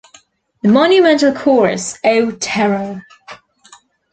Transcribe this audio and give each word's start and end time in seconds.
The 0.63 0.69
monumental 0.69 1.31
chorus 1.31 1.99
O 2.03 2.31
terror! 2.31 3.03